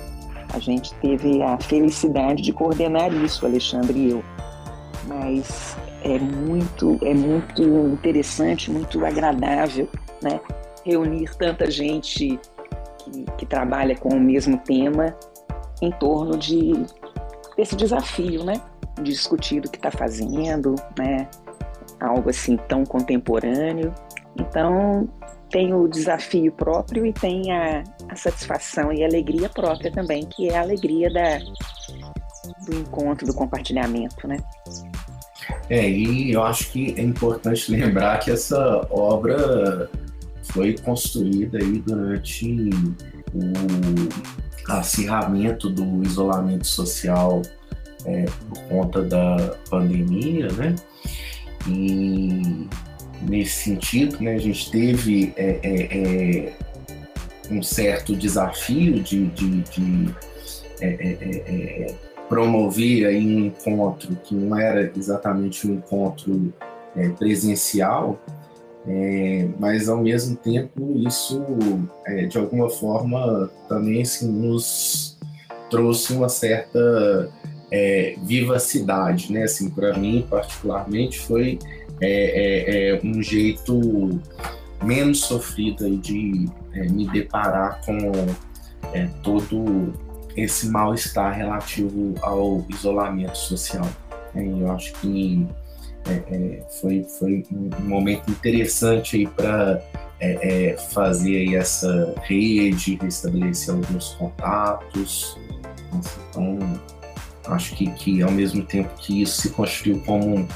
[0.54, 4.24] A gente teve a felicidade de coordenar isso, Alexandre e eu.
[5.08, 9.90] Mas é muito, é muito interessante, muito agradável,
[10.22, 10.40] né?
[10.86, 12.40] Reunir tanta gente
[13.04, 15.16] que, que trabalha com o mesmo tema
[15.82, 16.86] em torno de,
[17.58, 18.62] desse desafio, né?
[18.96, 21.28] De discutir o que está fazendo, né?
[22.00, 23.94] Algo assim tão contemporâneo.
[24.38, 25.08] Então,
[25.50, 30.50] tem o desafio próprio e tem a, a satisfação e a alegria própria também, que
[30.50, 31.38] é a alegria da,
[32.66, 34.38] do encontro, do compartilhamento, né?
[35.70, 39.90] É, e eu acho que é importante lembrar que essa obra
[40.54, 42.70] foi construída aí durante
[43.34, 47.42] o acirramento do isolamento social
[48.06, 50.76] é, por conta da pandemia, né?
[51.68, 52.68] E
[53.22, 56.54] nesse sentido, né, a gente teve é, é, é
[57.50, 60.16] um certo desafio de, de, de
[60.82, 61.96] é, é,
[62.30, 66.54] promover aí um encontro que não era exatamente um encontro
[67.18, 68.20] presencial,
[68.88, 71.42] é, mas ao mesmo tempo isso
[72.30, 75.18] de alguma forma também assim, nos
[75.70, 77.32] trouxe uma certa
[78.24, 79.44] vivacidade, né?
[79.44, 81.58] Assim, para mim particularmente foi
[83.04, 84.20] um jeito
[84.84, 86.48] menos sofrido de
[86.92, 87.98] me deparar com
[89.24, 89.94] todo
[90.36, 93.88] esse mal-estar relativo ao isolamento social.
[94.36, 95.48] É, eu acho que
[96.08, 99.82] é, é, foi, foi um momento interessante para
[100.20, 105.38] é, é, fazer essa rede, restabelecer alguns contatos.
[106.30, 106.60] Então,
[107.48, 110.48] acho que, que ao mesmo tempo que isso se construiu como um,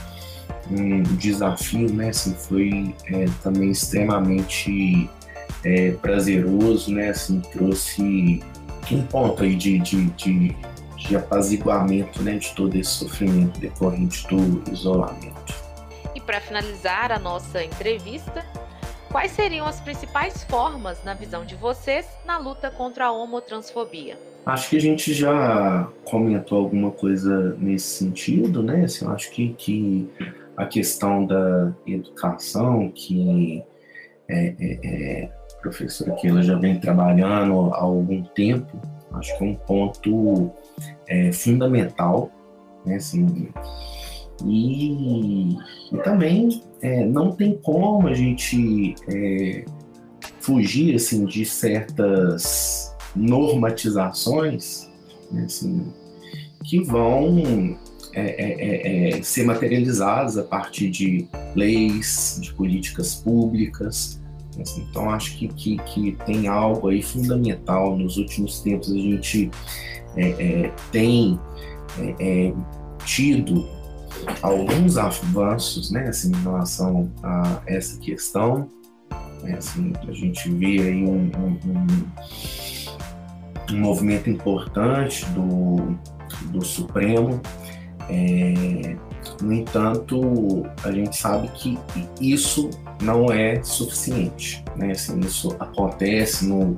[0.71, 5.09] um desafio, né, assim, foi é, também extremamente
[6.01, 8.41] prazeroso, né, assim, trouxe
[8.89, 10.55] um ponto aí de, de, de,
[11.07, 15.55] de apaziguamento né, de todo esse sofrimento decorrente do isolamento.
[16.13, 18.45] E para finalizar a nossa entrevista,
[19.09, 24.17] quais seriam as principais formas, na visão de vocês, na luta contra a homotransfobia?
[24.45, 28.85] Acho que a gente já comentou alguma coisa nesse sentido, né?
[28.85, 30.09] Assim, eu acho que, que
[30.55, 33.63] a questão da educação, que
[34.29, 35.29] é, é, é
[35.61, 38.79] professora que ela já vem trabalhando há algum tempo,
[39.13, 40.51] acho que é um ponto
[41.07, 42.31] é, fundamental,
[42.85, 43.49] né, assim,
[44.45, 45.57] e,
[45.91, 49.65] e também é, não tem como a gente é,
[50.39, 54.89] fugir assim, de certas normatizações
[55.31, 55.91] né, assim,
[56.63, 57.77] que vão
[58.13, 64.21] é, é, é, ser materializadas a partir de leis, de políticas públicas,
[64.61, 67.95] Assim, então acho que, que, que, tem algo aí fundamental.
[67.97, 69.51] Nos últimos tempos a gente
[70.15, 71.39] é, é, tem
[71.99, 72.53] é, é
[73.05, 73.67] tido
[74.41, 78.69] alguns avanços né, assim, em relação a essa questão.
[79.43, 81.59] Né, assim, a gente vê aí um, um,
[83.71, 85.97] um, movimento importante do,
[86.51, 87.39] do Supremo.
[89.41, 91.77] No entanto, a gente sabe que
[92.19, 92.69] isso
[93.01, 94.63] não é suficiente.
[94.75, 94.91] Né?
[94.91, 96.77] Assim, isso acontece no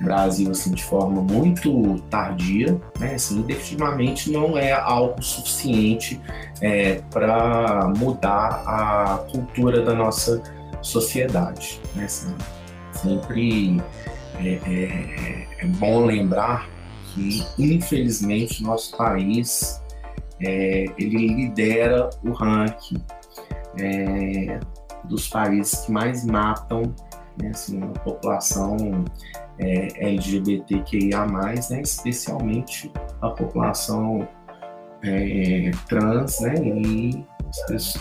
[0.00, 3.14] Brasil assim, de forma muito tardia, né?
[3.14, 6.18] assim, definitivamente não é algo suficiente
[6.60, 10.42] é, para mudar a cultura da nossa
[10.80, 11.80] sociedade.
[11.94, 12.04] Né?
[12.04, 12.34] Assim,
[12.94, 13.82] sempre
[14.38, 16.66] é, é, é bom lembrar
[17.14, 19.80] que, infelizmente, nosso país
[20.42, 23.02] é, ele lidera o ranking
[23.78, 24.60] é,
[25.04, 26.94] dos países que mais matam
[27.40, 29.04] né, assim, a população
[29.58, 34.26] é, LGBTQIA+, né, especialmente a população
[35.02, 37.24] é, trans né, e,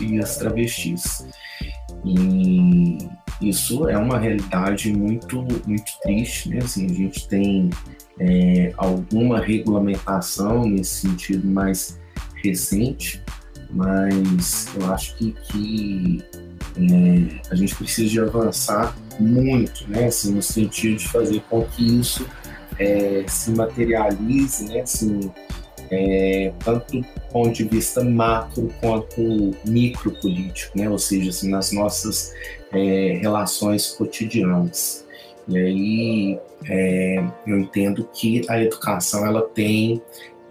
[0.01, 1.27] e as travestis.
[2.05, 2.97] E
[3.41, 6.49] isso é uma realidade muito, muito triste.
[6.49, 6.59] Né?
[6.63, 7.69] Assim, a gente tem
[8.19, 11.98] é, alguma regulamentação nesse sentido mais
[12.43, 13.21] recente,
[13.69, 16.23] mas eu acho que, que
[16.77, 21.99] é, a gente precisa de avançar muito, né, assim, no sentido de fazer com que
[21.99, 22.27] isso
[22.77, 25.31] é, se materialize, né, assim,
[25.91, 31.71] é, tanto do ponto de vista macro quanto micro político, né, ou seja, assim, nas
[31.71, 32.33] nossas
[32.71, 35.05] é, relações cotidianas.
[35.47, 40.01] E aí é, eu entendo que a educação ela tem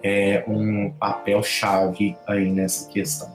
[0.09, 3.29] é, um papel chave aí nessa questão.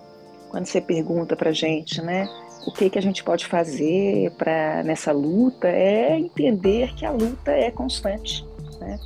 [0.50, 2.28] Quando você pergunta para gente, né,
[2.66, 7.52] o que, que a gente pode fazer para nessa luta é entender que a luta
[7.52, 8.46] é constante,
[8.80, 9.00] né?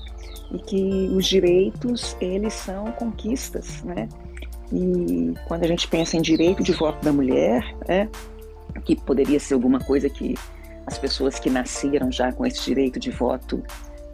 [0.51, 4.07] E que os direitos eles são conquistas, né?
[4.71, 8.09] E quando a gente pensa em direito de voto da mulher, né,
[8.85, 10.35] que poderia ser alguma coisa que
[10.85, 13.63] as pessoas que nasceram já com esse direito de voto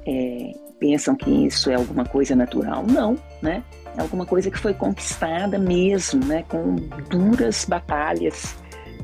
[0.07, 2.83] é, pensam que isso é alguma coisa natural.
[2.85, 3.63] Não, né?
[3.97, 6.43] É alguma coisa que foi conquistada mesmo, né?
[6.47, 6.75] Com
[7.09, 8.55] duras batalhas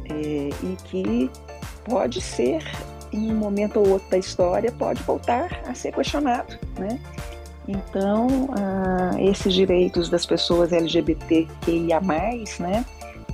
[0.09, 1.31] é, e que
[1.85, 2.63] pode ser,
[3.11, 6.99] em um momento ou outro da história, pode voltar a ser questionado, né?
[7.67, 12.01] Então, ah, esses direitos das pessoas LGBTQIA+,
[12.59, 12.85] né?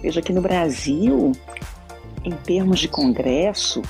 [0.02, 1.32] Veja que no Brasil,
[2.24, 3.82] em termos de congresso,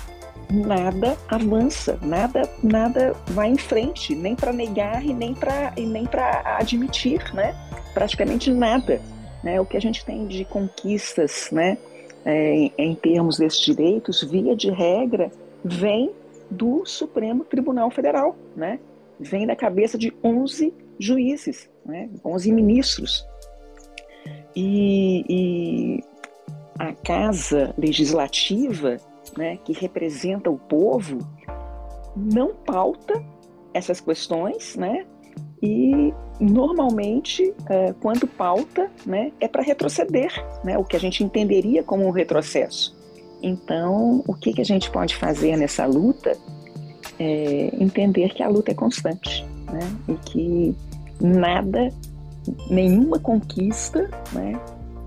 [0.52, 6.06] nada avança, nada nada vai em frente, nem para negar e nem para e nem
[6.06, 7.56] para admitir, né?
[7.94, 9.02] Praticamente nada,
[9.44, 9.60] né?
[9.60, 11.78] O que a gente tem de conquistas, né?
[12.26, 15.32] é, em termos desses direitos, via de regra,
[15.64, 16.12] vem
[16.50, 18.80] do Supremo Tribunal Federal, né?
[19.20, 22.10] Vem da cabeça de 11 juízes, né?
[22.26, 23.26] 11 ministros.
[24.56, 26.04] E, e
[26.80, 28.98] a casa legislativa,
[29.38, 31.20] né, que representa o povo,
[32.16, 33.24] não pauta
[33.74, 35.06] essas questões, né?
[35.62, 40.32] E normalmente, é, quando pauta, né, é para retroceder,
[40.64, 40.78] né?
[40.78, 42.96] O que a gente entenderia como um retrocesso.
[43.42, 46.38] Então, o que, que a gente pode fazer nessa luta
[47.20, 49.80] é entender que a luta é constante, né?
[50.08, 50.76] E que
[51.22, 51.90] nada,
[52.70, 54.60] nenhuma conquista, né?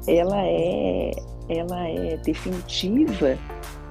[0.07, 1.11] Ela é,
[1.49, 3.39] ela é definitiva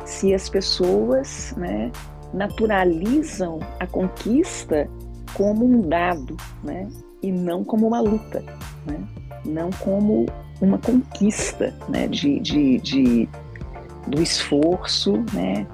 [0.07, 1.91] se as pessoas, né?
[2.33, 4.89] Naturalizam a conquista
[5.33, 6.87] como um dado, né?
[7.21, 8.43] E não como uma luta,
[8.85, 8.99] né?
[9.45, 10.25] Não como
[10.61, 12.07] uma conquista, né?
[12.07, 13.29] de, de, de
[14.07, 15.67] do esforço, né,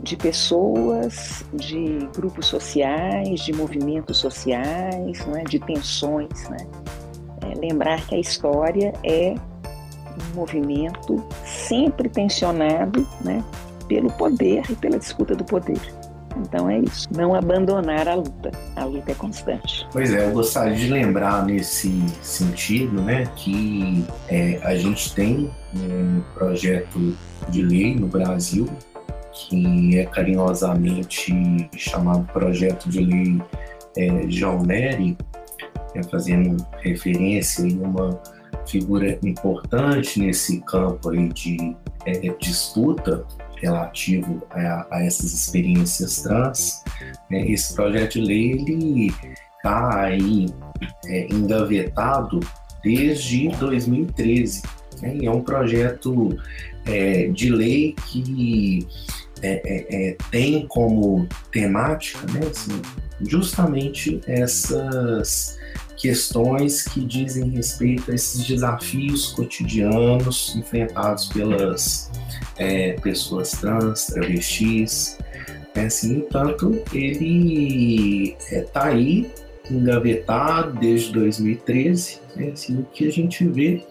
[0.00, 6.48] de pessoas, de grupos sociais, de movimentos sociais, né, de tensões.
[6.48, 6.58] Né?
[7.42, 13.42] É, lembrar que a história é um movimento sempre tensionado né,
[13.88, 15.80] pelo poder e pela disputa do poder.
[16.36, 18.52] Então é isso, não abandonar a luta.
[18.76, 19.86] A luta é constante.
[19.90, 21.90] Pois é, eu gostaria de lembrar nesse
[22.22, 27.16] sentido, né, que é, a gente tem um projeto
[27.48, 28.68] de lei no Brasil
[29.46, 33.40] que é carinhosamente chamado Projeto de Lei
[33.96, 35.16] é, João Nery,
[35.94, 38.20] é, fazendo referência em uma
[38.66, 43.24] figura importante nesse campo aí de é, disputa
[43.60, 46.82] relativo a, a, essas experiências trans.
[47.30, 47.50] Né?
[47.50, 49.10] Esse projeto de lei
[49.56, 50.46] está aí
[51.06, 52.40] é, engavetado
[52.82, 54.62] desde 2013.
[55.02, 55.18] Né?
[55.22, 56.36] É um projeto
[56.86, 58.86] é, de lei que
[59.42, 62.82] é, é, é, tem como temática né, assim,
[63.20, 65.56] justamente essas
[65.96, 72.07] questões que dizem respeito a esses desafios cotidianos enfrentados pelas
[72.56, 75.18] é, pessoas trans, travestis.
[75.74, 79.30] Né, assim, no entanto, ele está aí
[79.70, 82.20] engavetado desde 2013.
[82.36, 83.84] Né, assim, o que a gente vê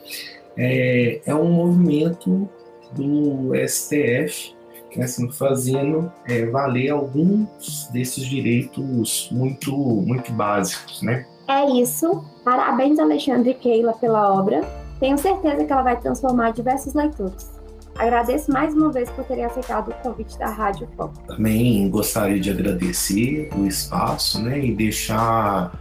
[0.58, 2.50] é, é um movimento
[2.94, 4.58] do STF
[4.96, 11.26] né, assim, fazendo é, valer alguns desses direitos muito, muito básicos, né?
[11.48, 12.26] É isso.
[12.44, 14.62] Parabéns, Alexandre Keila, pela obra.
[15.00, 17.57] Tenho certeza que ela vai transformar diversos leitores.
[17.98, 21.18] Agradeço mais uma vez por terem aceitado o convite da Rádio Foco.
[21.28, 25.72] Também gostaria de agradecer o espaço né, e deixar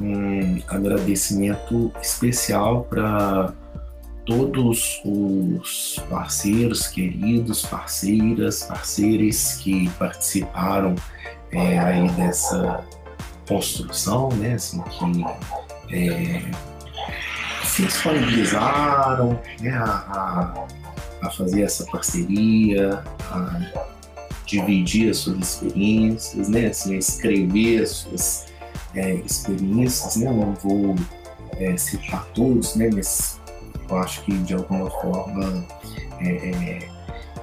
[0.00, 3.52] um agradecimento especial para
[4.26, 10.94] todos os parceiros queridos, parceiras, parceiros que participaram
[11.52, 12.84] é, aí dessa
[13.46, 16.42] construção, né, assim, que é,
[17.64, 20.66] se disponibilizaram né, a, a,
[21.30, 23.94] fazer essa parceria, a
[24.46, 28.46] dividir as suas experiências, né, assim, a escrever as suas
[28.94, 30.94] é, experiências, né, eu não vou
[31.58, 33.40] é, citar todos, né, mas
[33.88, 35.66] eu acho que de alguma forma
[36.20, 36.88] é, é,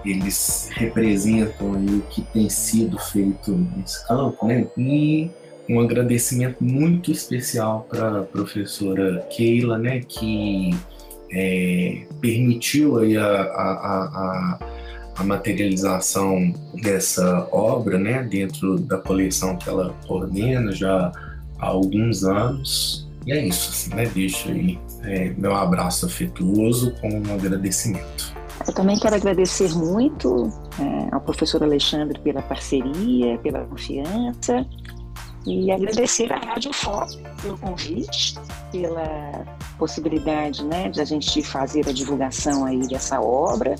[0.06, 4.68] eles representam o que tem sido feito nesse campo, né?
[4.78, 5.30] E
[5.70, 10.72] um agradecimento muito especial para a professora Keila, né, que
[11.32, 14.60] é, permitiu aí a, a, a,
[15.18, 21.12] a, materialização dessa obra, né, dentro da coleção que ela coordena já
[21.60, 23.08] há alguns anos.
[23.26, 24.12] E é isso, assim, né?
[24.14, 28.34] Deixo aí é, meu abraço afetuoso com um agradecimento.
[28.68, 34.66] Eu também quero agradecer muito é, ao professor Alexandre pela parceria, pela confiança
[35.46, 38.36] e agradecer à Rádio Foco pelo convite,
[38.72, 39.46] pela
[39.78, 43.76] possibilidade né, de a gente fazer a divulgação aí dessa obra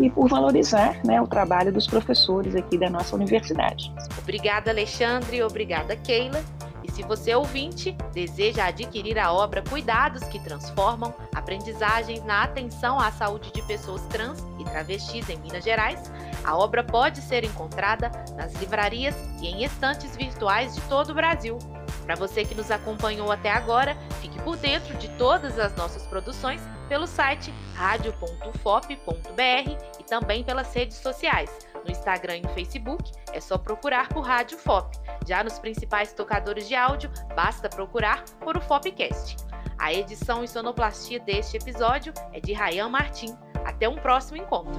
[0.00, 3.92] e por valorizar né, o trabalho dos professores aqui da nossa universidade.
[4.18, 6.42] Obrigada, Alexandre, obrigada, Keila.
[6.92, 13.50] Se você ouvinte deseja adquirir a obra Cuidados que Transformam, Aprendizagens na Atenção à Saúde
[13.50, 16.12] de Pessoas Trans e Travestis em Minas Gerais,
[16.44, 21.58] a obra pode ser encontrada nas livrarias e em estantes virtuais de todo o Brasil.
[22.04, 26.60] Para você que nos acompanhou até agora, fique por dentro de todas as nossas produções
[26.88, 29.02] pelo site radio.fop.br
[29.98, 31.50] e também pelas redes sociais.
[31.84, 34.96] No Instagram e no Facebook é só procurar por Rádio FOP.
[35.26, 39.36] Já nos principais tocadores de áudio, basta procurar por o Fopcast.
[39.78, 43.34] A edição e sonoplastia deste episódio é de Rayan Martim.
[43.64, 44.78] Até um próximo encontro.